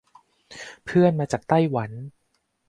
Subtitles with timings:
[0.85, 1.91] เพื่อนมาจากไต้หวัน